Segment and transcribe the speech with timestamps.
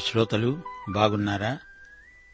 [0.00, 1.58] శ్రోతలు బాగున్నారా?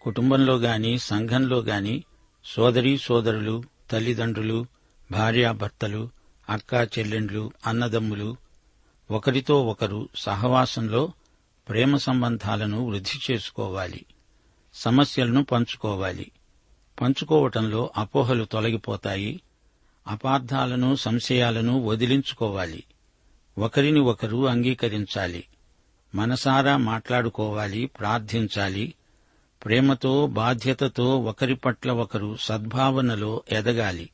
[0.02, 2.04] కుటుంబంలో గాని సంఘంలో గాని
[2.44, 4.66] సోదరీ సోదరులు తల్లిదండ్రులు
[5.12, 6.10] భార్యాభర్తలు
[6.50, 8.36] అక్కా చెల్లెండ్లు అన్నదమ్ములు
[9.10, 11.12] ఒకరితో ఒకరు సహవాసంలో
[11.68, 14.06] ప్రేమ సంబంధాలను వృద్ధి చేసుకోవాలి
[14.74, 16.30] సమస్యలను పంచుకోవాలి.
[17.00, 19.40] పంచుకోవటంలో అపోహలు తొలగిపోతాయి
[20.06, 22.84] అపార్థాలను సంశయాలను వదిలించుకోవాలి.
[23.58, 25.44] ఒకరిని ఒకరు అంగీకరించాలి.
[26.16, 28.94] మనసారా మాట్లాడుకోవాలి ప్రార్థించాలి.
[29.64, 34.10] ప్రేమతో బాధ్యతతో ఒకరి పట్ల ఒకరు సద్భావనలో ఎదగాలి.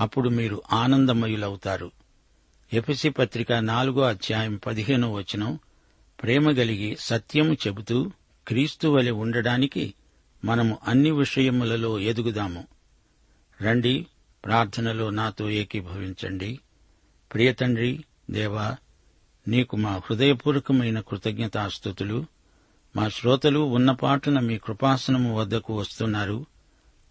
[0.00, 1.90] అప్పుడు మీరు ఆనందమయులవుతారు.
[2.72, 5.58] ఎపిసి పత్రిక నాలుగో అధ్యాయం పదిహేనో వచనం
[6.22, 8.10] ప్రేమ గలిగి సత్యము చెబుతూ
[8.48, 9.94] క్రీస్తు వలె ఉండడానికి
[10.44, 12.64] మనము అన్ని విషయములలో ఎదుగుదాము.
[13.62, 14.06] రండి
[14.44, 16.60] ప్రార్థనలో నాతో ఏకీభవించండి.
[17.34, 18.76] ప్రియతండ్రి దేవా
[19.48, 22.26] నీకు మా హృదయపూర్వకమైన కృతజ్ఞతాస్థుతులు
[22.96, 26.46] మా శ్రోతలు ఉన్నపాటున మీ కృపాసనము వద్దకు వస్తున్నారు.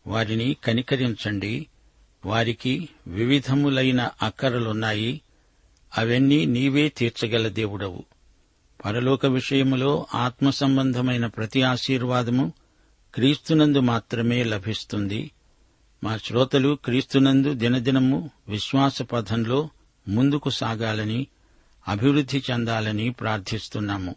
[0.08, 1.68] వారిని కనికరించండి.
[2.26, 5.22] వారికి వివిధములైన అక్కరలున్నాయి.
[5.98, 8.04] అవన్నీ నీవే తీర్చగల దేవుడవు.
[8.86, 12.54] పరలోక విషయములో ఆత్మ సంబంధమైన ప్రతి ఆశీర్వాదము
[13.16, 15.32] క్రీస్తునందు మాత్రమే లభిస్తుంది.
[16.04, 19.70] మా శ్రోతలు క్రీస్తునందు దినదినము విశ్వాస పథంలో
[20.08, 21.28] ముందుకు సాగాలని
[21.88, 24.16] అభివృద్ధి చెందాలని ప్రార్థిస్తున్నాము.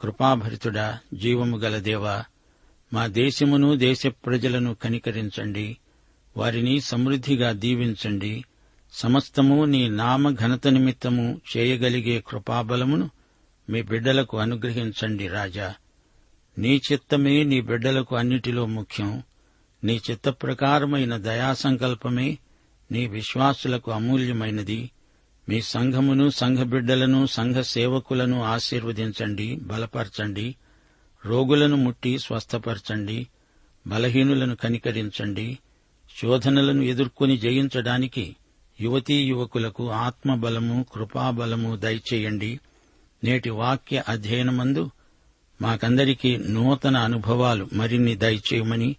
[0.00, 2.24] కృపాభరితుడా జీవము గల దేవా
[2.92, 5.76] మా దేశమును దేశ ప్రజలను కనికరించండి.
[6.36, 8.44] వారిని సమృద్ధిగా దీవించండి.
[8.92, 13.10] సమస్తము నీ నామ ఘనత నిమిత్తము చేయగలిగే కృపాబలమును
[13.70, 15.74] మీ బిడ్డలకు అనుగ్రహించండి రాజా.
[16.58, 19.22] నీ చిత్తమే నీ బిడ్డలకు అన్నిటిలో ముఖ్యం.
[19.84, 22.38] నీ చిత్త ప్రకారమైన దయాసంకల్పమే
[22.92, 24.90] నీ విశ్వాసులకు అమూల్యమైనది.
[25.48, 30.54] మీ సంఘమును సంఘ బిడ్డలను సంఘ సేవకులను ఆశీర్వదించండి బలపరచండి
[31.26, 33.26] రోగులను ముట్టి స్వస్థపరచండి
[33.86, 35.58] బలహీనులను కనికరించండి
[36.22, 38.36] శోధనలను ఎదుర్కొని జయించడానికి
[38.80, 42.60] యువతీ యువకులకు ఆత్మబలము కృపాబలము దయచేయండి.
[43.24, 44.90] నేటి వాక్య అధ్యయనమందు
[45.62, 48.96] మాకందరికీ నూతన అనుభవాలు మరిన్ని దయచేయమని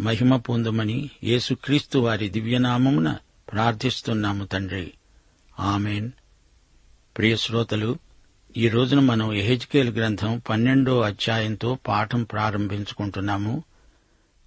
[0.00, 3.16] మహిమ పొందమని యేసుక్రీస్తు వారి దివ్యనామమున
[3.52, 4.92] ప్రార్థిస్తున్నాము తండ్రి.
[5.60, 6.10] ఆమెన్.
[7.18, 7.98] ప్రియ శ్రోతలు
[8.56, 13.64] ఈ రోజున మనం ఎహెచ్కేల్ గ్రంథం పన్నెండో అధ్యాయంతో పాఠం ప్రారంభించుకుంటున్నాము.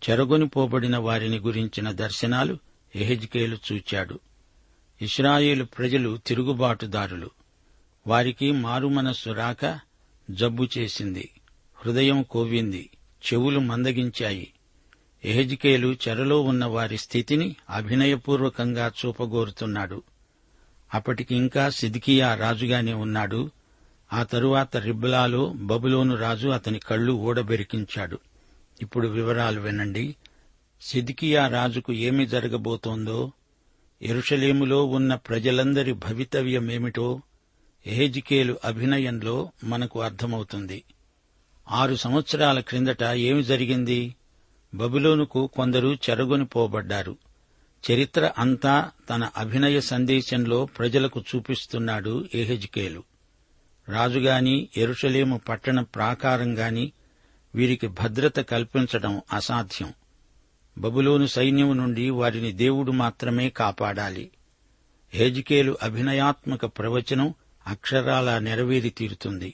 [0.10, 2.58] చెరగొనిపోబడిన వారిని గురించిన దర్శనాలు
[2.96, 4.20] ఎహెజ్కేలు చూచాడు.
[5.02, 7.30] ఇస్రాయేలు ప్రజలు తిరుగుబాటుదారులు.
[8.08, 9.80] వారికి మారుమనస్సు రాక
[10.32, 11.30] జబ్బు చేసింది.
[11.76, 12.90] హృదయం కొవ్వింది
[13.34, 14.54] చెవులు మందగించాయి.
[15.26, 20.04] ఎహెజ్కేలు చెరలో ఉన్న వారి స్థితిని అభినయపూర్వకంగా చూపగోరుతున్నాడు.
[20.94, 23.52] అప్పటికి ఇంకా సిద్కియా రాజుగానే ఉన్నాడు.
[24.14, 28.20] ఆ తరువాత రిబ్బలాలో బబులోను రాజు అతని కళ్ళు ఊడబెరికించాడు.
[28.82, 30.16] ఇప్పుడు వివరాలు వినండి.
[30.82, 33.32] సిద్కియా రాజుకు ఏమి జరగబోతోందో?
[34.02, 37.22] ఎరుషలేములో ఉన్న ప్రజలందరి భవితవ్యమేమిటో?
[37.88, 40.84] ఏజికేలు అభినయంలో మనకు అర్థమవుతుంది.
[41.72, 44.16] ఆరు సంవత్సరాల క్రిందట ఏమి జరిగింది?
[44.76, 47.18] బబులోనుకు కొందరు చెరగొని పోబడ్డారు
[47.92, 53.04] చరిత్ర అంతా తన అభినయ సందేశంలో ప్రజలకు చూపిస్తున్నాడు ఏహెజ్కేలు.
[53.90, 56.92] రాజుగాని ఎరుషలేము పట్టణ ప్రాకారంగాని
[57.56, 59.94] వీరికి భద్రత కల్పించడం అసాధ్యం.
[60.78, 64.32] బబులోను సైన్యం నుండి వారిని దేవుడు మాత్రమే కాపాడాలి.
[65.14, 67.34] హేజ్కేలు అభినయాత్మక ప్రవచనం
[67.68, 69.54] అక్షరాలా నెరవేరి తీరుతుంది.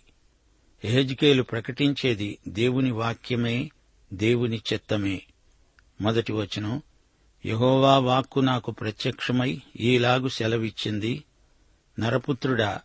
[0.84, 3.72] హేజ్కేలు ప్రకటించేది దేవుని వాక్యమే
[4.14, 5.22] దేవుని చిత్తమే.
[6.02, 6.82] మొదటి వచనం
[7.46, 11.24] యహోవా వాక్కు నాకు ప్రత్యక్షమై ఈలాగు సెలవిచ్చింది.
[12.00, 12.82] నరపుత్రుడా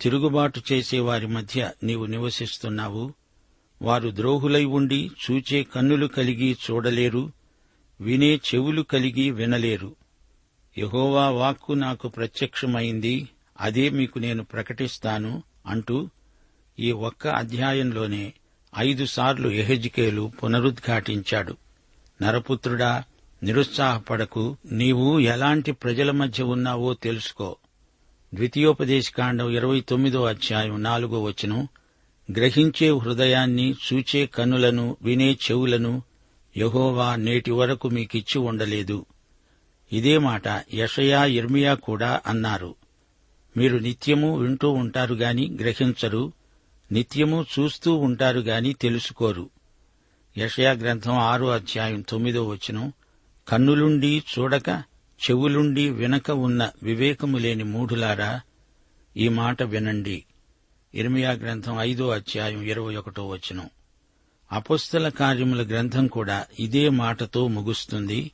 [0.00, 3.14] తిరుగుబాటు చేసేవారి మధ్య నీవు నివసిస్తున్నావు.
[3.82, 7.32] వారు ద్రోహులై ఉండి చూచే కన్నులు కలిగి చూడలేరు
[8.00, 9.96] వినే చెవులు కలిగి వినలేరు.
[10.78, 13.28] యహోవా వాక్కు నాకు ప్రత్యక్షమైంది
[13.60, 16.10] అదే మీకు నేను ప్రకటిస్తాను అంటూ
[16.80, 18.32] ఈ ఒక్క అధ్యాయంలోనే
[18.78, 21.56] ఐదు సార్లు ఎహెజికేలు పునరుద్ఘాటించాడు.
[22.22, 23.04] నరపుత్రుడా
[23.42, 24.56] నిరుత్సాహపడకు.
[24.72, 27.56] నీవు ఎలాంటి ప్రజల మధ్య ఉన్నావో తెలుసుకో.
[28.34, 31.68] ద్వితీయోపదేశకాండం ఇరవై తొమ్మిదో అధ్యాయం నాలుగో వచనం.
[32.36, 36.02] గ్రహించే హృదయాన్ని చూచే కన్నులను వినే చెవులను
[36.56, 39.06] యహోవా నేటి వరకు మీకిచ్చి ఉండలేదు.
[39.92, 40.42] ఇదే మాట
[40.74, 42.74] యషయా ఇర్మియా కూడా అన్నారు.
[43.56, 46.32] మీరు నిత్యము వింటూ ఉంటారు గాని గ్రహించరు.
[46.92, 49.50] నిత్యము చూస్తూ ఉంటారు గాని తెలుసుకోరు.
[50.38, 52.92] యషయా గ్రంథం ఆరో అధ్యాయం తొమ్మిదో వచనం.
[53.48, 54.68] కన్నులుండి చూడక
[55.30, 58.40] చెవులుండి వినక ఉన్న వివేకము లేని మూఢులారా
[59.16, 60.24] ఈ మాట వినండి.
[60.94, 63.70] ఇర్మియా గ్రంథం ఐదో అధ్యాయం ఇరవై ఒకటో వచనం.
[64.52, 68.30] అపుస్తల కార్యముల గ్రంథం కూడా ఇదే మాటతో ముగుస్తుంది.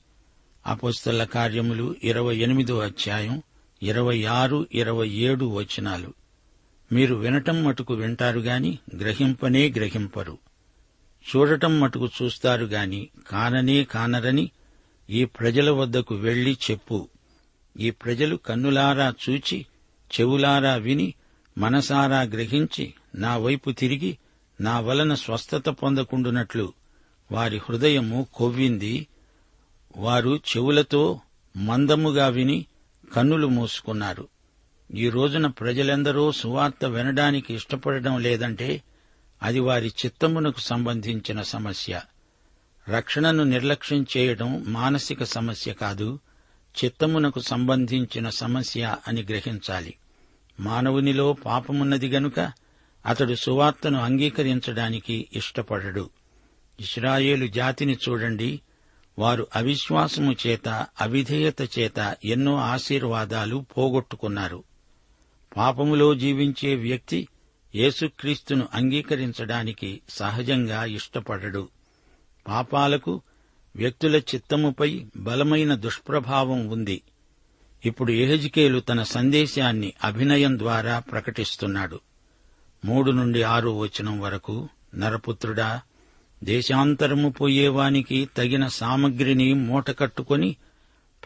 [0.67, 3.43] అపుస్తల కార్యములు ఇరవై ఎనిమిదో అధ్యాయం
[3.83, 6.15] ఇరవై ఆరు ఇరవై ఏడు వచనాలు.
[6.93, 10.39] మీరు వినటం మటుకు వింటారు గాని గ్రహింపనే గ్రహింపరు.
[11.23, 14.51] చూడటం మటుకు చూస్తారు గాని కాననే కానరని
[15.11, 17.09] ఈ ప్రజల వద్దకు వెళ్ళి చెప్పు.
[17.79, 19.67] ఈ ప్రజలు కన్నులారా చూచి
[20.21, 21.15] చెవులారా విని
[21.59, 24.19] మనసారా గ్రహించి నా వైపు తిరిగి
[24.61, 26.73] నా వలన స్వస్థత పొందకుండునట్లు.
[27.33, 29.07] వారి హృదయము కొవ్వింది.
[29.97, 31.21] వారు చెవులతో
[31.57, 32.67] మందముగా విని
[33.15, 34.29] కన్నులు మూసుకున్నారు.
[34.95, 38.83] ఈ రోజున ప్రజలెందరో సువార్త వినడానికి ఇష్టపడడం లేదంటే
[39.43, 42.01] అది వారి చిత్తమునకు సంబంధించిన సమస్య.
[42.89, 46.19] రక్షణను నిర్లక్ష్యం చేయడం మానసిక సమస్య కాదు
[46.85, 49.95] చిత్తమునకు సంబంధించిన సమస్య అని గ్రహించాలి.
[50.61, 52.53] మానవునిలో పాపమున్నది గనుక
[53.07, 56.11] అతడు సువార్తను అంగీకరించడానికి ఇష్టపడడు.
[56.81, 58.61] ఇస్రాయేలు జాతిని చూడండి
[59.19, 64.65] వారు అవిశ్వాసము చేత అవిధేయత చేత ఎన్నో ఆశీర్వాదాలు పోగొట్టుకున్నారు.
[65.57, 67.29] పాపములో జీవించే వ్యక్తి
[67.75, 71.69] యేసుక్రీస్తును అంగీకరించడానికి సహజంగా ఇష్టపడడు.
[72.47, 73.23] పాపాలకు
[73.77, 77.03] వ్యక్తుల చిత్తముపై బలమైన దుష్ప్రభావం ఉంది.
[77.85, 82.01] ఇప్పుడు ఎహెజికేలు తన సందేశాన్ని అభినయం ద్వారా ప్రకటిస్తున్నాడు.
[82.85, 85.81] మూడు నుండి ఆరు వచనం వరకు నరపుత్రుడా
[86.45, 90.57] దేశాంతరము పోయేవానికి తగిన సామగ్రిని మూటకట్టుకుని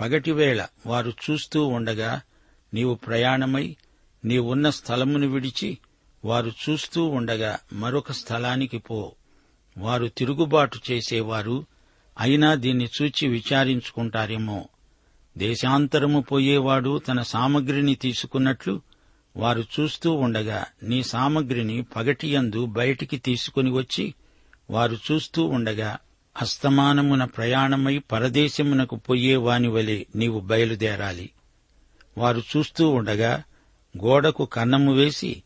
[0.01, 2.21] పగటివేళ వారు చూస్తూ ఉండగా
[2.75, 3.77] నీవు ప్రయాణమై
[4.25, 5.79] నీవున్న స్థలమును విడిచి
[6.25, 9.13] వారు చూస్తూ ఉండగా మరొక స్థలానికి పో.
[9.79, 11.67] వారు తిరుగుబాటు చేసేవారు
[12.19, 14.69] అయినా దీన్ని చూచి విచారించుకుంటారేమో.
[15.39, 18.81] దేశాంతరము పోయేవాడు తన సామగ్రిని తీసుకున్నట్లు
[19.37, 24.15] వారు చూస్తూ ఉండగా నీ సామగ్రిని పగటియందు బయటికి తీసుకుని వచ్చి
[24.71, 25.99] వారు చూస్తూ ఉండగా
[26.37, 31.31] అస్తమానమున ప్రయాణమై పరదేశమునకు పోయేవాని వలె నీవు బయలుదేరాలి.
[32.19, 33.43] వారు చూస్తూ ఉండగా
[34.05, 35.43] గోడకు కన్నము వేసి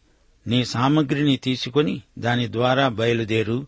[0.46, 3.66] నీ సామగ్రిని తీసుకుని దాని ద్వారా బయలుదేరు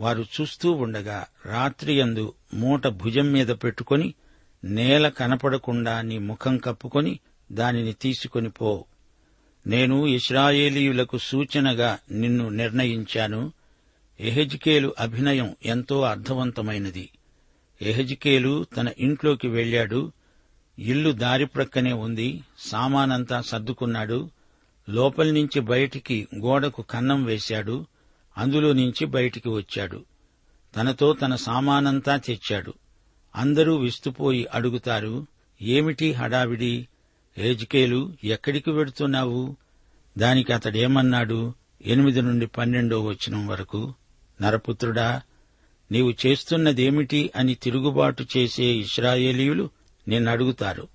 [0.00, 4.14] వారు చూస్తూ ఉండగా రాత్రియందు మూట భుజం మీద పెట్టుకుని
[4.64, 7.20] నేల కనపడకుండా నీ ముఖం కప్పుకొని
[7.52, 8.84] దానిని తీసుకొని పో.
[9.66, 13.52] నేను ఇస్రాయేలీయులకు సూచనగా నిన్ను నిర్ణయించాను.
[14.20, 17.10] ఎహెజ్కేలు అభినయం ఎంతో అర్థవంతమైనది.
[17.82, 20.12] ఎహెజ్కేలు తన ఇంట్లోకి వెళ్ళాడు
[20.78, 22.42] ఇల్లు దారి ప్రక్కనే ఉంది.
[22.58, 24.30] సామానంతా సర్దుకున్నాడు.
[24.90, 27.86] లోపలి నుంచి బయటికి గోడకు కన్నం వేశాడు.
[28.38, 30.04] అందులో నుంచి బయటికి వచ్చాడు.
[30.76, 32.74] తనతో తన సామానంతా తెచ్చాడు.
[33.36, 35.26] అందరూ విస్తుపోయి అడుగుతారు
[35.62, 36.88] ఏమిటి హడావిడి?
[37.38, 39.56] ఏజ్కేలు ఎక్కడికి వెడుతున్నావు?
[40.18, 41.54] దానికి అతడేమన్నాడు?
[41.86, 43.94] ఎనిమిది నుండి పన్నెండో వచనం వరకు.
[44.42, 45.22] నరపుత్రుడా
[45.92, 49.70] నీవు చేస్తున్నదేమిటి అని తిరుగుబాటు చేసే ఇస్రాయేలీయులు
[50.08, 50.88] నిన్నడుగుతారు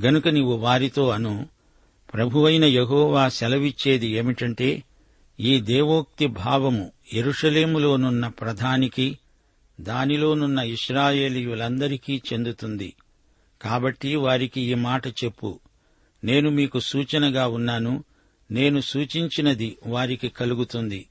[0.00, 1.48] గనుక నీవు వారితో అను
[2.14, 4.82] ప్రభువైన యహోవా సెలవిచ్చేది ఏమిటంటే
[5.40, 9.18] ఈ దేవోక్తి భావము ఎరుషలేములోనున్న ప్రధానికి
[9.80, 12.94] దానిలోనున్న ఇస్రాయేలీయులందరికీ చెందుతుంది.
[13.62, 15.60] కాబట్టి వారికి ఈ మాట చెప్పు.
[16.24, 18.04] నేను మీకు సూచనగా ఉన్నాను.
[18.50, 21.06] నేను సూచించినది వారికి కలుగుతుంది.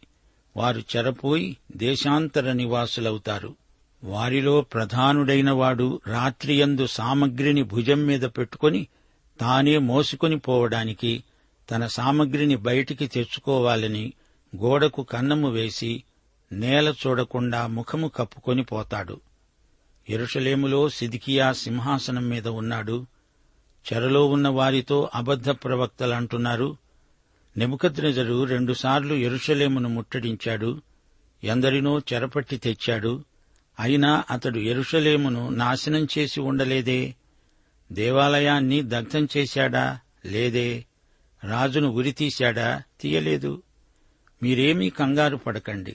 [0.57, 3.55] వారు చెరపోయి దేశాంతర నివాసులవుతారు.
[4.03, 8.87] వారిలో ప్రధానుడైన వాడు రాత్రియందు సామగ్రిని భుజం మీద పెట్టుకుని
[9.39, 11.23] తానే మోసుకొని పోవడానికి
[11.71, 14.13] తన సామగ్రిని బయటికి తెచ్చుకోవాలని
[14.55, 16.03] గోడకు కన్నము వేసి
[16.51, 19.19] నేల చూడకుండా ముఖము కప్పుకొని పోతాడు.
[20.09, 23.05] ఎరుషలేములో సిదికియా సింహాసనం మీద ఉన్నాడు.
[23.93, 26.77] చెరలో ఉన్న వారితో అబద్ధ ప్రవక్తలంటున్నారు.
[27.57, 30.81] నెబుకద్రెజరు రెండుసార్లు ఎరుషలేమును ముట్టడించాడు.
[31.43, 33.23] ఎందరినో చెరపట్టి తెచ్చాడు.
[33.79, 37.15] అయినా అతడు ఎరుషలేమును నాశనం చేసి ఉండలేదే?
[37.91, 39.99] దేవాలయాన్ని దగ్ధం చేశాడా?
[40.25, 40.85] లేదే?
[41.47, 42.83] రాజును ఉరితీశాడా?
[43.01, 43.63] తీయలేదు.
[44.43, 45.91] మీరేమీ కంగారు పడకండి.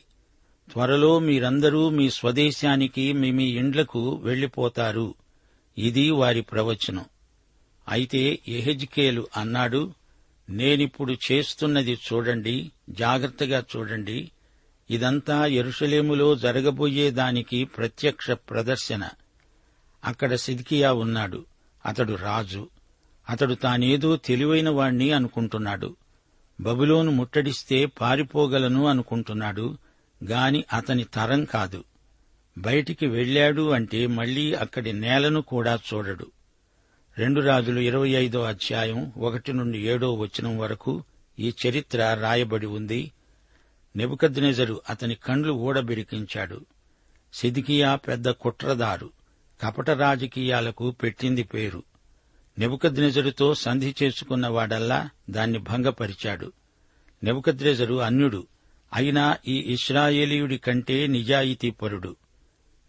[0.73, 5.15] త్వరలో మీరందరూ మీ స్వదేశానికి మీ మీ ఇండ్లకు వెళ్ళిపోతారు
[5.79, 7.05] ఇది వారి ప్రవచనం.
[7.89, 9.95] అయితే ఎహెజ్కేలు అన్నాడు
[10.51, 14.31] నేనిప్పుడు చేస్తున్నది చూడండి జాగ్రత్తగా చూడండి.
[14.91, 19.09] ఇదంతా ఎరుషలేములో జరగబోయే దానికి ప్రత్యక్ష ప్రదర్శన.
[20.05, 21.45] అక్కడ సిద్కియా ఉన్నాడు
[21.87, 22.69] అతడు రాజు.
[23.29, 25.97] అతడు తానేదో తెలివైన వాణ్ణి అనుకుంటున్నాడు.
[26.61, 29.76] బబులోను ముట్టడిస్తే పారిపోగలను అనుకుంటున్నాడు
[30.25, 31.85] గాని అతని తరం కాదు.
[32.59, 36.26] బయటికి వెళ్ళాడు అంటే మళ్ళీ అక్కడి నేలను కూడా చూడడు.
[37.19, 41.05] రెండు రాజులు ఇరవై ఐదో అధ్యాయం ఒకటి నుండి ఏడో వచనం వరకు
[41.38, 43.12] ఈ చరిత్ర రాయబడి ఉంది.
[43.97, 46.61] నెబుకద్నెజరు అతని కండ్లు ఊడబిరికించాడు.
[47.33, 49.11] సిదికియా పెద్ద కుట్రదారు
[49.62, 51.83] కపట రాజకీయాలకు పెట్టింది పేరు.
[52.59, 56.53] నెబుకద్నెజరుతో సంధి చేసుకున్న వాడల్లా దాన్ని భంగపరిచాడు.
[57.25, 58.47] నెబుకద్నెజరు అన్యుడు
[58.93, 62.17] అయినా ఈ ఇస్రాయేలీయుడి కంటే నిజాయితీపరుడు.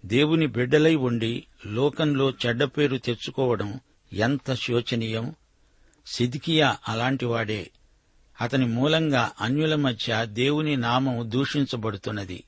[0.05, 1.34] దేవుని బిడ్డలై ఉండి
[1.67, 3.79] లోకంలో చెడ్డ పేరు తెచ్చుకోవడం
[4.12, 5.36] ఎంత శోచనీయం!
[6.08, 7.62] సిద్కియా అలాంటివాడే
[8.41, 12.43] అతని మూలంగా అన్యుల మధ్య దేవుని నామం దూషించబడుతున్నది.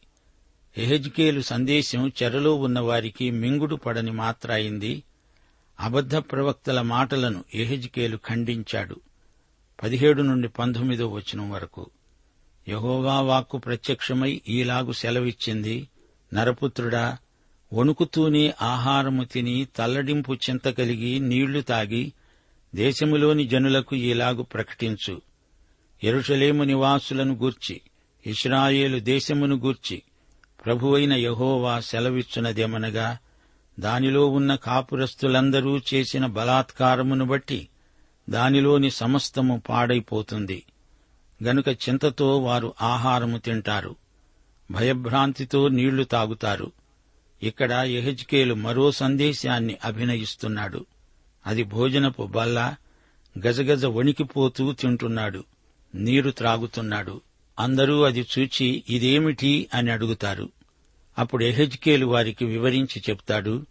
[0.77, 4.93] ఎహెజ్కేలు సందేశం చెరలో ఉన్నవారికి మింగుడు పడని మాత్రాయింది.
[5.79, 8.99] అబద్ధ ప్రవక్తల మాటలను ఎహెజ్కేలు ఖండించాడు.
[9.83, 11.89] పదిహేడు నుండి పంతొమ్మిదో వచనం వరకు.
[12.67, 15.87] యహోవా వాక్కు ప్రత్యక్షమై ఈలాగు సెలవిచ్చింది.
[16.33, 17.17] నరపుత్రుడా
[17.73, 22.13] వణుకుతూనే ఆహారము తిని తల్లడింపు చింత కలిగి నీళ్ళు తాగి
[22.75, 25.21] దేశములోని జనులకు ఈలాగు ప్రకటించు.
[26.03, 27.81] ఎరుషలేము నివాసులను గూర్చి
[28.27, 30.01] ఇస్రాయేలు దేశమును గూర్చి
[30.65, 33.17] ప్రభువైన యహోవా సెలవిచ్చునదేమనగా
[33.79, 37.67] దానిలో ఉన్న కాపురస్తులందరూ చేసిన బలాత్కారమును బట్టి
[38.29, 40.63] దానిలోని సమస్తము పాడైపోతుంది.
[41.43, 43.95] గనుక చింతతో వారు ఆహారము తింటారు.
[44.71, 46.71] భయభ్రాంతితో నీళ్ళు తాగుతారు.
[47.43, 50.85] ఇక్కడ ఎహెజ్కేలు మరో సందేశాన్ని అభినయిస్తున్నాడు.
[51.47, 52.75] అది భోజనపు బల్ల
[53.47, 55.43] గజగజ వణికిపోతూ తింటున్నాడు.
[55.95, 57.21] నీరు త్రాగుతున్నాడు.
[57.59, 60.49] అందరూ అది చూచి ఇదేమిటి అని అడుగుతారు.
[61.17, 63.65] అప్పుడు ఎహెజ్కేలు వారికి వివరించి చెప్తాడు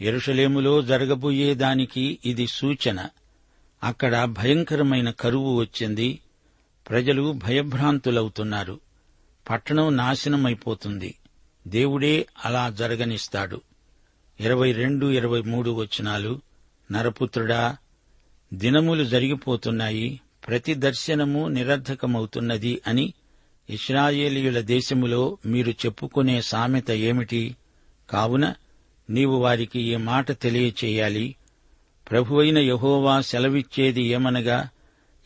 [0.00, 3.08] ఎరుషలేములో జరగబోయే దానికి ఇది సూచన.
[3.84, 6.18] అక్కడ భయంకరమైన కరువు వచ్చింది.
[6.88, 8.80] ప్రజలు భయభ్రాంతులవుతున్నారు.
[9.50, 11.14] పట్టణం నాశనమైపోతుంది.
[11.66, 13.60] దేవుడే అలా జరగనిస్తాడు.
[14.40, 16.40] ఇరవై రెండు ఇరవై మూడు వచనాలు.
[16.92, 17.76] నరపుత్రుడా
[18.54, 20.20] దినములు జరిగిపోతున్నాయి.
[20.48, 23.14] ప్రతి దర్శనము నిరర్ధకమవుతున్నది అని
[23.70, 27.56] ఇస్రాయేలీయుల దేశములో మీరు చెప్పుకునే సామెత ఏమిటి?
[28.10, 28.54] కావున
[29.10, 31.36] నీవు వారికి ఈ మాట తెలియచేయాలి.
[32.10, 34.68] ప్రభువైన యహోవా సెలవిచ్చేది ఏమనగా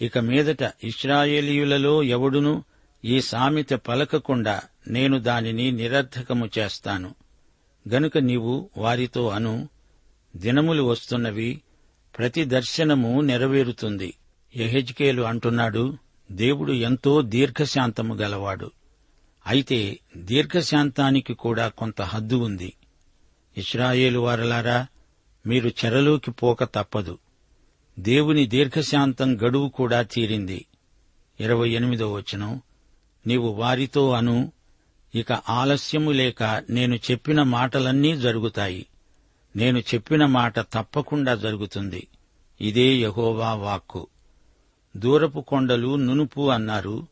[0.02, 2.62] ఇక మీదట ఇస్రాయేలీయులలో ఎవడునూ
[3.04, 7.14] ఈ సామెత పలకకుండా నేను దానిని నిరర్ధకము చేస్తాను.
[7.88, 9.68] గనుక నీవు వారితో అను
[10.36, 11.60] దినములు వస్తున్నవి
[12.18, 14.14] ప్రతి దర్శనము నెరవేరుతుంది.
[14.56, 15.98] యహెజ్కేలు అంటున్నాడు
[16.30, 18.70] దేవుడు ఎంతో దీర్ఘశాంతము గలవాడు.
[19.46, 22.72] అయితే దీర్ఘశాంతానికి కూడా కొంత హద్దు ఉంది.
[23.56, 24.86] ఇస్రాయేలు వారలారా
[25.46, 27.18] మీరు చెరలోకి పోక తప్పదు.
[27.98, 30.66] దేవుని దీర్ఘశాంతం గడువు కూడా తీరింది.
[31.40, 32.60] ఇరవై ఎనిమిదో వచనం
[33.26, 34.52] నీవు వారితో అను
[35.14, 38.86] ఇక ఆలస్యము లేక నేను చెప్పిన మాటలన్నీ జరుగుతాయి.
[39.56, 42.08] నేను చెప్పిన మాట తప్పకుండా జరుగుతుంది.
[42.60, 44.06] ఇదే యహోవా వాక్కు.
[44.96, 47.06] దూరపు కొండలు నునుపు అన్నారు.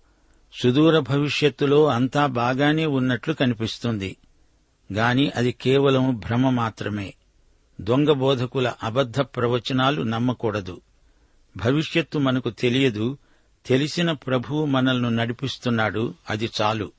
[0.62, 4.16] సుదూర భవిష్యత్తులో అంతా బాగానే ఉన్నట్లు కనిపిస్తుంది.
[4.92, 7.14] గాని అది కేవలం భ్రమ మాత్రమే.
[7.80, 10.80] దొంగ బోధకుల అబద్ధ ప్రవచనాలు నమ్మకూడదు.
[11.56, 13.18] భవిష్యత్తు మనకు తెలియదు.
[13.66, 16.14] తెలిసిన ప్రభువు మనల్ని నడిపిస్తున్నాడు.
[16.30, 16.92] అది చాలు.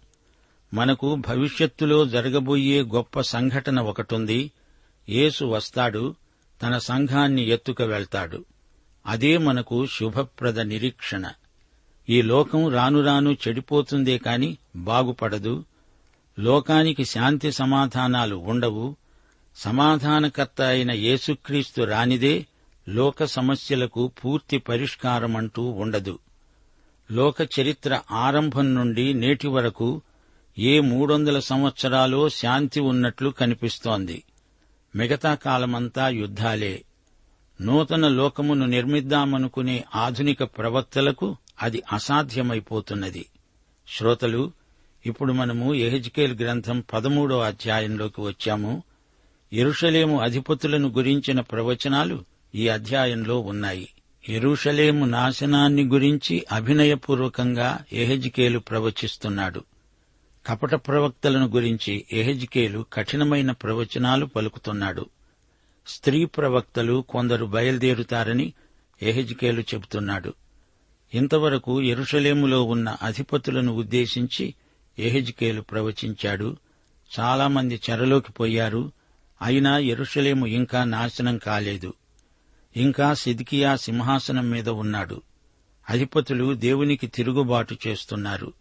[0.74, 4.52] మనకు భవిష్యత్తులో జరగబోయే గొప్ప సంఘటన ఒకటుంది.
[5.10, 6.16] యేసు వస్తాడు
[6.64, 8.46] తన సంఘాన్ని ఎత్తుక వెళ్తాడు.
[9.08, 11.32] అదే మనకు శుభప్రద నిరీక్షణ.
[12.10, 15.66] ఈ లోకం రాను రాను చెడిపోతుందే కాని బాగుపడదు.
[16.40, 18.96] లోకానికి శాంతి సమాధానాలు ఉండవు.
[19.56, 22.46] సమాధానకర్త అయిన యేసుక్రీస్తు రానిదే
[22.90, 26.20] లోక సమస్యలకు పూర్తి పరిష్కారమంటూ ఉండదు.
[27.12, 30.02] లోక చరిత్ర ఆరంభం నుండి నేటి వరకు
[30.60, 34.24] ఏ మూడొందల సంవత్సరాలో శాంతి ఉన్నట్లు కనిపిస్తోంది.
[34.96, 36.84] మిగతా కాలమంతా యుద్ధాలే.
[37.62, 43.26] నూతన లోకమును నిర్మిద్దామనుకునే ఆధునిక ప్రవక్తలకు అది అసాధ్యమైపోతున్నది.
[43.88, 44.52] శ్రోతలు
[45.06, 48.84] ఇప్పుడు మనము ఎహెజ్కేల్ గ్రంథం పదమూడో అధ్యాయంలోకి వచ్చాము.
[49.54, 52.24] ఎరుషలేము అధిపతులను గురించిన ప్రవచనాలు
[52.56, 53.90] ఈ అధ్యాయంలో ఉన్నాయి.
[54.30, 59.64] ఎరుషలేము నాశనాన్ని గురించి అభినయపూర్వకంగా ఎహెజ్కేలు ప్రవచిస్తున్నాడు.
[60.46, 65.06] కపట ప్రవక్తలను గురించి ఎహెజ్కేలు కఠినమైన ప్రవచనాలు పలుకుతున్నాడు.
[65.88, 68.54] స్త్రీ ప్రవక్తలు కొందరు బయలుదేరుతారని
[69.02, 70.34] ఎహెజ్కేలు చెబుతున్నాడు.
[71.14, 74.54] ఇంతవరకు ఎరుషలేములో ఉన్న అధిపతులను ఉద్దేశించి
[75.00, 76.58] ఎహెజ్కేలు ప్రవచించాడు.
[77.20, 78.92] చాలామంది చెరలోకి పోయారు.
[79.42, 81.94] అయినా ఎరుషలేము ఇంకా నాశనం కాలేదు.
[82.78, 85.22] ఇంకా సిద్కియా సింహాసనం మీద ఉన్నాడు.
[85.90, 88.54] అధిపతులు దేవునికి తిరుగుబాటు చేస్తున్నారు.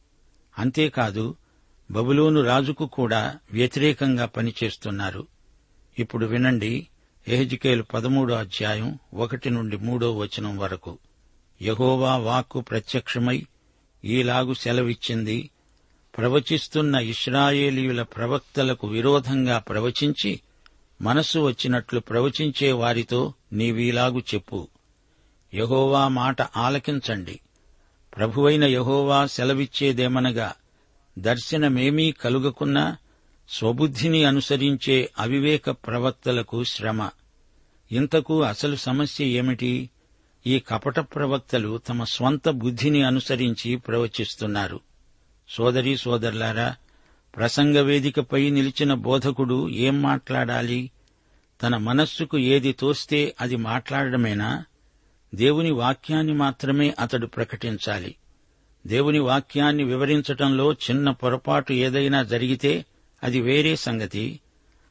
[0.59, 1.35] అంతేకాదు
[1.91, 5.27] బబులోను రాజుకు కూడా వ్యతిరేకంగా పనిచేస్తున్నారు.
[5.99, 6.87] ఇప్పుడు వినండి.
[7.29, 10.99] ఎహెజ్కేల్ పదమూడో అధ్యాయం ఒకటి నుండి మూడో వచనం వరకు.
[11.63, 13.47] యహోవా వాక్కు ప్రత్యక్షమై
[14.05, 15.51] ఈలాగు సెలవిచ్చింది.
[16.19, 20.41] ప్రవచిస్తున్న ఇస్రాయేలీయుల ప్రవక్తలకు విరోధంగా ప్రవచించి
[21.03, 24.69] మనస్సు వచ్చినట్లు ప్రవచించే వారితో నీవీలాగు చెప్పు.
[25.55, 27.41] యహోవా మాట ఆలకించండి.
[28.17, 30.55] ప్రభువైన యహోవా సెలవిచ్చేదేమనగా
[31.19, 32.97] దర్శనమేమీ కలుగకున్నా
[33.49, 37.11] స్వబుద్ధిని అనుసరించే అవివేక ప్రవక్తలకు శ్రమ.
[37.93, 39.91] ఇంతకు అసలు సమస్య ఏమిటి?
[40.47, 44.81] ఈ కపట ప్రవక్తలు తమ స్వంత బుద్ధిని అనుసరించి ప్రవచిస్తున్నారు.
[45.49, 46.77] సోదరీ సోదరులారా
[47.37, 50.91] ప్రసంగ వేదికపై నిలిచిన బోధకుడు ఏం మాట్లాడాలి?
[51.63, 54.65] తన మనస్సుకు ఏది తోస్తే అది మాట్లాడడమేనా?
[55.35, 58.15] దేవుని వాక్యాన్ని మాత్రమే అతడు ప్రకటించాలి.
[58.87, 62.85] దేవుని వాక్యాన్ని వివరించటంలో చిన్న పొరపాటు ఏదైనా జరిగితే
[63.23, 64.41] అది వేరే సంగతి.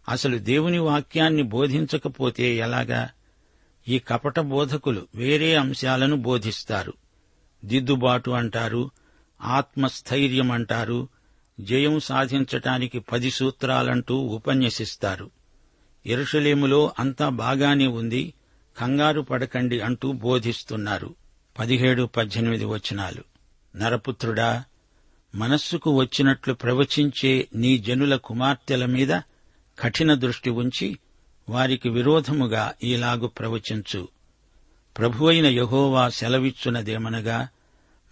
[0.10, 3.10] అసలు దేవుని వాక్యాన్ని బోధించకపోతే ఎలాగా?
[3.88, 6.94] ఈ కపట బోధకులు వేరే అంశాలను బోధిస్తారు.
[7.66, 8.92] దిద్దుబాటు అంటారు
[9.42, 11.08] ఆత్మస్థైర్యం అంటారు
[11.60, 15.32] జయం సాధించటానికి పది సూత్రాలంటూ ఉపన్యసిస్తారు.
[16.06, 18.34] ఎరుషలేములో అంతా బాగానే ఉంది
[18.78, 21.16] కంగారు పడకండి అంటూ బోధిస్తున్నారు.
[21.60, 23.24] పదిహేడు పద్దెనిమిది వచనాలు.
[23.78, 24.64] నరపుత్రుడా
[25.36, 29.12] మనస్సుకు వచ్చినట్లు ప్రవచించే నీ జనుల కుమార్తెల మీద
[29.80, 30.98] కఠిన దృష్టి ఉంచి
[31.50, 34.08] వారికి విరోధముగా ఈలాగు ప్రవచించు.
[34.98, 37.48] ప్రభువైన యహోవా సెలవిచ్చునదేమనగా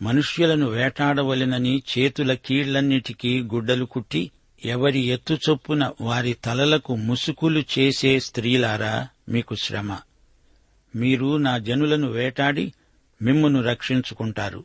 [0.01, 4.31] మనుష్యులను వేటాడవలెనని చేతుల కీళ్ళన్నిటికీ గుడ్డలు కుట్టి
[4.65, 9.97] ఎవరి ఎత్తు చొప్పున వారి తలలకు ముసుకులు చేసే స్త్రీలారా మీకు శ్రమ.
[10.95, 12.73] మీరు నా జనులను వేటాడి
[13.21, 14.63] మిమ్మును రక్షించుకుంటారు.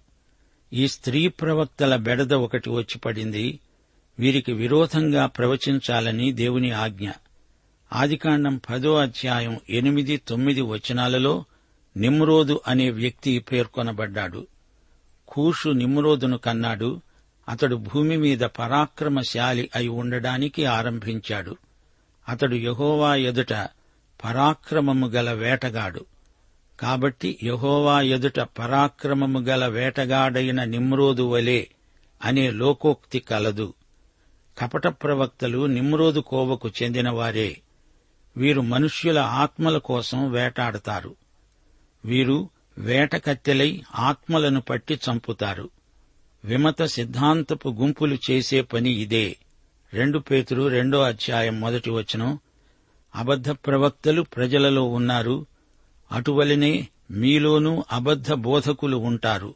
[0.73, 3.61] ఈ స్త్రీ ప్రవక్తల బెడద ఒకటి వచ్చి పడింది
[4.19, 7.11] వీరికి విరోధంగా ప్రవచించాలని దేవుని ఆజ్ఞ.
[7.93, 11.45] ఆదికాండం పదో అధ్యాయం ఎనిమిది తొమ్మిది వచనాలలో
[11.97, 14.47] నిమ్రోదు అనే వ్యక్తి పేర్కొనబడ్డాడు.
[15.29, 17.01] కూషు నిమ్రోదును కన్నాడు.
[17.49, 21.57] అతడు భూమి మీద పరాక్రమశాలి అయి ఉండడానికి ఆరంభించాడు.
[22.29, 23.53] అతడు యహోవా ఎదుట
[24.25, 26.05] పరాక్రమము గల వేటగాడు.
[26.81, 31.67] కాబట్టి యహోవా ఎదుట పరాక్రమము గల వేటగాడైన నిమ్రోదు వలె
[32.25, 33.75] అనే లోకోక్తి కలదు.
[34.59, 37.61] కపట ప్రవక్తలు నిమ్రోదు కోవకు చెందినవారే.
[38.37, 41.17] వీరు మనుష్యుల ఆత్మల కోసం వేటాడతారు.
[42.05, 45.71] వీరు వేటకత్తెలై ఆత్మలను పట్టి చంపుతారు.
[46.45, 49.37] విమత సిద్ధాంతపు గుంపులు చేసే పని ఇదే.
[49.95, 52.39] రెండు పేతురు రెండో అధ్యాయం మొదటి వచనం.
[53.15, 55.47] అబద్ధ ప్రవక్తలు ప్రజలలో ఉన్నారు.
[56.13, 59.55] అటువలనే మీలోనూ అబద్ధ బోధకులు ఉంటారు.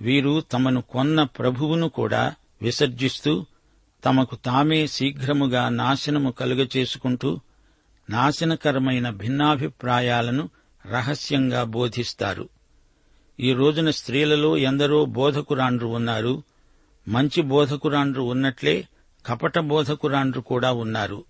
[0.00, 3.46] వీరు తమను కొన్న ప్రభువును కూడా విసర్జిస్తూ
[4.04, 7.40] తమకు తామే శీఘ్రముగా నాశనము కలుగచేసుకుంటూ
[8.10, 10.50] నాశనకరమైన భిన్నాభిప్రాయాలను
[10.86, 12.48] రహస్యంగా బోధిస్తారు.
[13.40, 16.42] ఈ రోజున స్త్రీలలో ఎందరో బోధకురాండ్రు ఉన్నారు.
[17.08, 18.88] మంచి బోధకురాండ్రు ఉన్నట్లే
[19.26, 21.24] కపట బోధకురాండ్రు కూడా ఉన్నారు.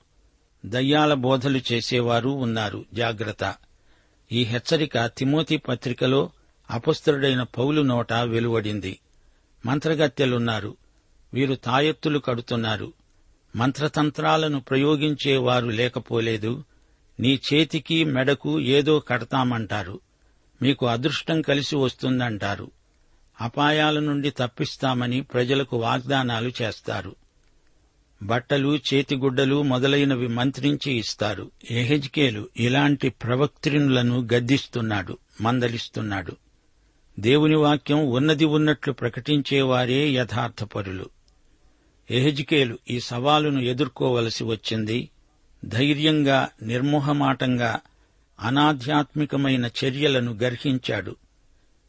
[0.67, 2.85] దయ్యాల బోధలు చేసేవారు ఉన్నారు.
[2.95, 3.55] జాగ్రత్త.
[4.33, 6.31] ఈ హెచ్చరిక తిమోతి పత్రికలో
[6.71, 8.99] అపస్తుడైన పౌలు నోట వెలువడింది.
[9.67, 10.77] మంత్రగత్తెలున్నారు.
[11.35, 12.93] వీరు తాయెత్తులు కడుతున్నారు.
[13.57, 16.65] మంత్రతంత్రాలను ప్రయోగించేవారు లేకపోలేదు.
[17.21, 20.01] నీ చేతికి మెడకు ఏదో కడతామంటారు.
[20.63, 22.71] మీకు అదృష్టం కలిసి వస్తుందంటారు.
[23.41, 27.17] అపాయాల నుండి తప్పిస్తామని ప్రజలకు వాగ్దానాలు చేస్తారు.
[28.23, 31.51] బట్టలు చేతిగుడ్డలు మొదలైనవి మంత్రించి ఇస్తారు.
[31.71, 36.37] ఎహెజ్కేలు ఇలాంటి ప్రవక్త్రినులను గద్దిస్తున్నాడు మందలిస్తున్నాడు.
[37.21, 41.11] దేవుని వాక్యం ఉన్నది ఉన్నట్లు ప్రకటించేవారే యథార్థపరులు.
[42.11, 45.09] ఎహెజ్కేలు ఈ సవాలును ఎదుర్కోవలసి వచ్చింది.
[45.65, 47.81] ధైర్యంగా నిర్మోహమాటంగా
[48.41, 51.17] అనాధ్యాత్మికమైన చర్యలను గర్హించాడు.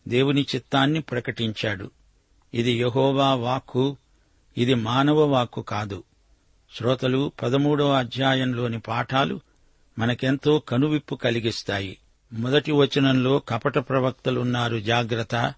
[0.08, 1.92] దేవుని చిత్తాన్ని ప్రకటించాడు.
[2.54, 3.98] ఇది యహోవా వాక్కు
[4.58, 6.04] ఇది మానవ వాక్కు కాదు.
[6.78, 9.40] శ్రోతలు పదమూడవ అధ్యాయంలోని పాఠాలు
[10.00, 11.98] మనకెంతో కనువిప్పు కలిగిస్తాయి.
[12.34, 15.54] మొదటి వచనంలో కపట ప్రవక్తలున్నారు జాగ్రత్త.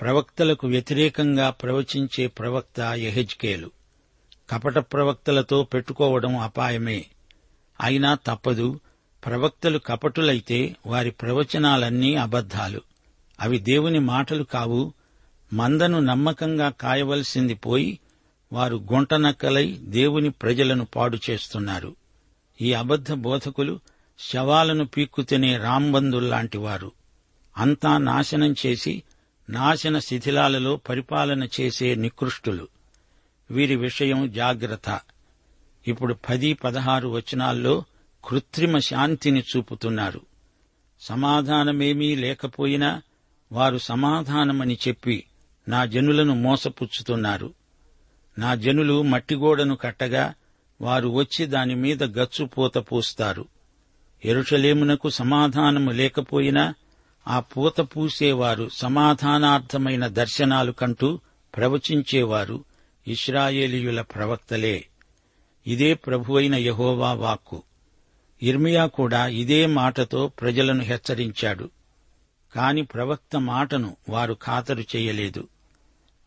[0.00, 3.77] ప్రవక్తలకు వ్యతిరేకంగా ప్రవచించే ప్రవక్త ఎహెజ్కేలు.
[4.50, 7.06] కపట ప్రవక్తలతో పెట్టుకోవడం అపాయమే.
[7.80, 8.80] అయినా తప్పదు
[9.26, 12.80] ప్రవక్తలు కపటులైతే వారి ప్రవచనాలన్నీ అబద్ధాలు.
[13.40, 14.92] అవి దేవుని మాటలు కావు
[15.52, 17.98] మందను నమ్మకంగా కాయవలసింది పోయి
[18.52, 21.96] వారు గుంటనక్కలై దేవుని ప్రజలను పాడు చేస్తున్నారు.
[22.60, 23.80] ఈ అబద్ధ బోధకులు
[24.18, 26.92] శవాలను పీక్కుతినే రాంబందుల్లాంటి వారు.
[27.56, 29.02] అంతా నాశనం చేసి
[29.50, 32.68] నాశన శిథిలాలలో పరిపాలన చేసే నికృష్టులు.
[33.50, 35.00] వీరి విషయం జాగ్రత్త.
[35.88, 37.84] ఇప్పుడు పది పదహారు వచనాల్లో
[38.24, 40.20] కృత్రిమ శాంతిని చూపుతున్నారు.
[41.00, 43.02] సమాధానమేమీ లేకపోయినా
[43.52, 45.24] వారు సమాధానమని చెప్పి
[45.68, 47.54] నా జనులను మోసపుచ్చుతున్నారు.
[48.38, 50.34] నా జనులు మట్టిగోడను కట్టగా
[50.80, 53.44] వారు వచ్చి దాని మీద గచ్చుపూత పూస్తారు.
[54.24, 56.74] ఎరుషలేమునకు సమాధానము లేకపోయినా
[57.28, 61.20] ఆ పూత పూసేవారు సమాధానార్థమైన దర్శనాలు కంటూ
[61.56, 62.64] ప్రవచించేవారు.
[63.06, 64.86] ఇస్రాయేలీయుల ప్రవక్తలే.
[65.66, 67.62] ఇదే ప్రభువైన యహోవా వాక్కు.
[68.42, 71.70] ఇర్మియా కూడా ఇదే మాటతో ప్రజలను హెచ్చరించాడు.
[72.54, 75.48] కాని ప్రవక్త మాటను వారు ఖాతరు చేయలేదు.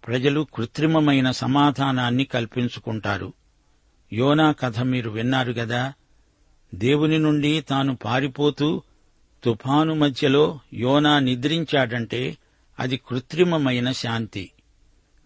[0.07, 3.33] ప్రజలు కృత్రిమమైన సమాధానాన్ని కల్పించుకుంటారు.
[4.13, 5.93] యోనా కథ మీరు విన్నారు గదా?
[6.75, 8.83] దేవుని నుండి తాను పారిపోతూ
[9.43, 12.37] తుఫాను మధ్యలో యోనా నిద్రించాడంటే
[12.79, 14.51] అది కృత్రిమమైన శాంతి.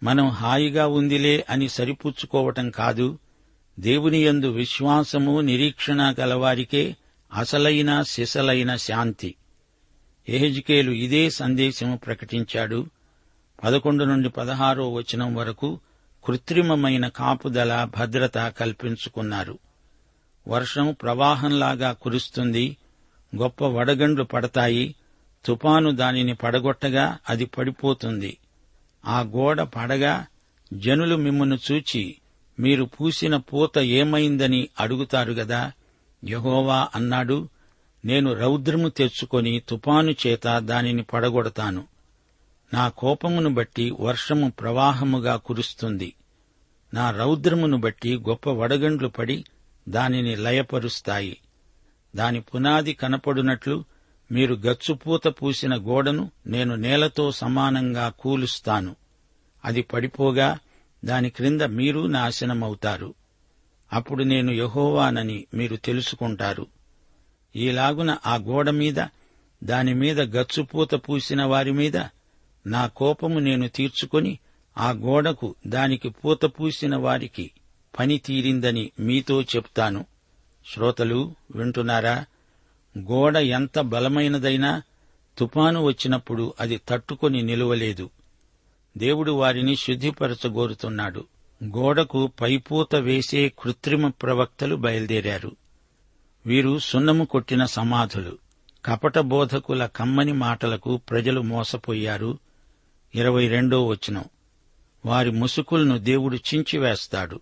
[0.06, 3.20] మనం హాయిగా ఉందిలే అని సరిపుచ్చుకోవటం కాదు.
[3.80, 6.96] దేవుని యందు విశ్వాసము నిరీక్షణ గలవారికే
[7.34, 9.36] అసలైన సిసలైన శాంతి.
[10.30, 12.88] ఎహెజ్కేలు ఇదే సందేశము ప్రకటించాడు.
[13.64, 15.80] పదకొండు నుండి పదహారో వచనం వరకు
[16.26, 19.60] కృత్రిమమైన కాపుదల భద్రత కల్పించుకున్నారు.
[20.48, 22.78] వర్షం ప్రవాహంలాగా కురుస్తుంది.
[23.36, 24.96] గొప్ప వడగండ్లు పడతాయి.
[25.46, 28.38] తుపాను దానిని పడగొట్టగా అది పడిపోతుంది.
[29.06, 30.26] ఆ గోడ పడగా
[30.74, 32.16] జనులు మిమ్మను చూచి
[32.60, 35.72] మీరు పూసిన పూత ఏమైందని అడుగుతారు గదా?
[36.26, 37.50] యహోవా అన్నాడు
[38.06, 41.84] నేను రౌద్రము తెచ్చుకొని తుపాను చేత దానిని పడగొడతాను.
[42.74, 46.14] నా కోపమును బట్టి వర్షము ప్రవాహముగా కురుస్తుంది.
[46.94, 49.44] నా రౌద్రమును బట్టి గొప్ప వడగండ్లు పడి
[49.90, 51.38] దానిని లయపరుస్తాయి.
[52.16, 53.86] దాని పునాది కనపడునట్లు
[54.32, 58.96] మీరు గచ్చుపూత పూసిన గోడను నేను నేలతో సమానంగా కూలుస్తాను.
[59.66, 60.60] అది పడిపోగా
[61.06, 63.14] దాని క్రింద మీరు నాశనమవుతారు.
[63.94, 66.68] అప్పుడు నేను యహోవానని మీరు తెలుసుకుంటారు.
[67.56, 69.06] ఈలాగున ఆ గోడ మీద
[69.64, 71.98] దాని మీద గచ్చుపూత పూసిన వారి మీద
[72.68, 74.40] నా కోపము నేను తీర్చుకొని
[74.78, 77.52] ఆ గోడకు దానికి పూత పూసిన వారికి
[78.00, 80.06] పని తీరిందని మీతో చెప్తాను.
[80.74, 82.26] శ్రోతలు వింటున్నారా?
[82.98, 84.82] గోడ ఎంత బలమైనదైనా
[85.38, 88.10] తుపాను వచ్చినప్పుడు అది తట్టుకొని నిలువలేదు.
[88.98, 91.26] దేవుడు వారిని శుద్ధిపరచగోరుతున్నాడు.
[91.64, 95.56] గోడకు పైపూత వేసే కృత్రిమ ప్రవక్తలు బయలుదేరారు.
[96.46, 98.38] వీరు సున్నము కొట్టిన సమాధులు
[98.86, 102.38] కపట బోధకుల కమ్మని మాటలకు ప్రజలు మోసపోయారు.
[103.16, 104.24] ఇరవై రెండో వచనం.
[105.06, 107.40] వారి ముసుకులను దేవుడు చించివేస్తాడు.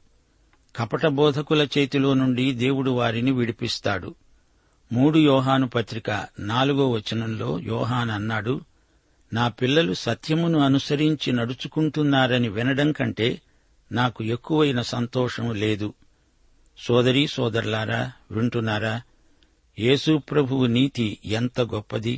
[0.75, 4.15] కపట బోధకుల చేతిలో నుండి దేవుడు వారిని విడిపిస్తాడు.
[4.91, 8.53] మూడు యోహాను పత్రిక నాలుగో వచనంలో యోహాన్ అన్నాడు
[9.31, 13.29] నా పిల్లలు సత్యమును అనుసరించి నడుచుకుంటున్నారని వినడం కంటే
[13.91, 15.89] నాకు ఎక్కువైన సంతోషం లేదు.
[16.79, 18.93] సోదరీ సోదరులారా వింటున్నారా?
[19.77, 22.15] యేసుప్రభువు నీతి ఎంత గొప్పది!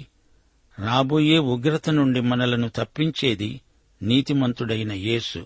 [0.78, 3.50] రాబోయే ఉగ్రత నుండి మనలను తప్పించేది
[4.02, 5.42] నీతిమంతుడైన యేసు.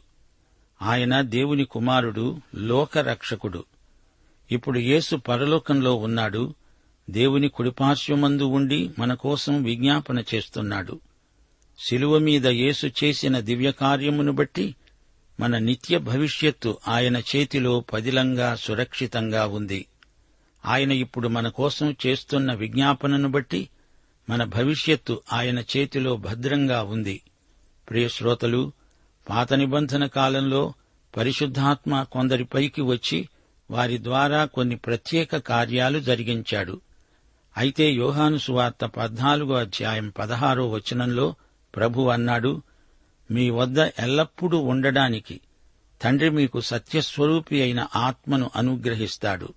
[0.82, 2.26] ఆయన దేవుని కుమారుడు
[2.70, 3.62] లోకరక్షకుడు.
[4.50, 6.44] ఇప్పుడు యేసు పరలోకంలో ఉన్నాడు
[7.10, 11.00] దేవుని కుడిపార్శ్వమందు ఉండి మన కోసం విజ్ఞాపన చేస్తున్నాడు.
[11.80, 14.76] శిలువ మీద యేసు చేసిన దివ్యకార్యమును బట్టి
[15.40, 19.86] మన నిత్య భవిష్యత్తు ఆయన చేతిలో పదిలంగా సురక్షితంగా ఉంది.
[20.66, 23.70] ఆయన ఇప్పుడు మన కోసం చేస్తున్న విజ్ఞాపనను బట్టి
[24.30, 27.22] మన భవిష్యత్తు ఆయన చేతిలో భద్రంగా ఉంది.
[27.90, 28.72] ప్రియశ్రోతలు
[29.30, 30.74] పాత నిబంధన కాలంలో
[31.18, 33.30] పరిశుద్ధాత్మ కొందరిపైకి వచ్చి
[33.72, 36.82] వారి ద్వారా కొన్ని ప్రత్యేక కార్యాలు జరిగించాడు.
[37.60, 41.36] అయితే యోహాను సువార్త పద్నాలుగో అధ్యాయం పదహారో వచనంలో
[41.76, 42.62] ప్రభు అన్నాడు
[43.32, 45.40] మీ వద్ద ఎల్లప్పుడూ ఉండడానికి
[46.02, 49.54] తండ్రి మీకు సత్యస్వరూపి అయిన ఆత్మను అనుగ్రహిస్తాడు.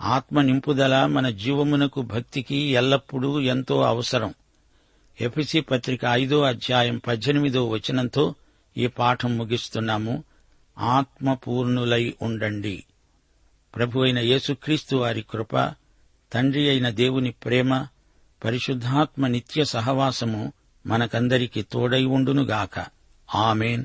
[0.00, 4.34] ఆత్మ నింపుదల మన జీవమునకు భక్తికి ఎల్లప్పుడూ ఎంతో అవసరం.
[5.20, 8.34] ఎఫిసి పత్రిక ఐదో అధ్యాయం పద్దెనిమిదో వచనంతో
[8.76, 10.24] ఈ పాఠం ముగిస్తున్నాము.
[10.78, 12.84] ఆత్మపూర్ణులై ఉండండి.
[13.76, 15.74] ప్రభు అయిన యేసుక్రీస్తు వారి కృప
[16.32, 17.86] తండ్రి అయిన దేవుని ప్రేమ
[18.44, 20.52] పరిశుద్ధాత్మ నిత్య సహవాసము
[20.86, 22.86] మనకందరికి తోడై ఉండునుగాక.
[23.34, 23.84] ఆమెన్.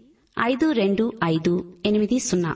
[0.39, 1.53] ఐదు రెండు ఐదు
[1.85, 2.51] ఎనిమిది సున్నా